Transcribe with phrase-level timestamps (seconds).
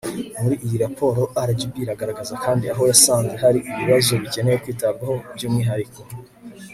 [0.41, 6.01] muri iyi raporo, rgb iragaragaza kandi aho yasanze hari ibibazo bikeneye kwitabwaho by'umwihariko